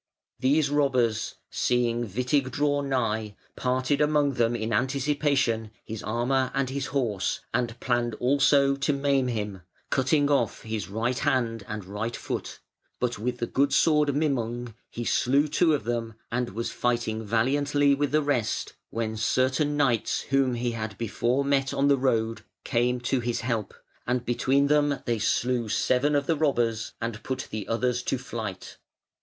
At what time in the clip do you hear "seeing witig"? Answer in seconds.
1.51-2.49